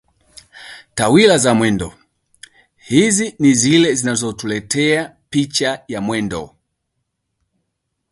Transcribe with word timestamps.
Tawira 0.95 1.37
za 1.37 1.53
mwendo: 1.53 1.93
Hizi 2.75 3.35
ni 3.39 3.53
zile 3.53 3.93
zinazotuletea 3.93 5.15
picha 5.29 5.83
ya 5.87 6.01
mwendo 6.01 6.55